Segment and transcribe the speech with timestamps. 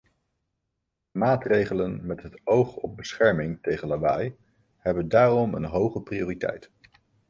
[1.11, 4.35] Maatregelen met het oog op bescherming tegen lawaai
[4.77, 6.71] hebben daarom een hoge prioriteit.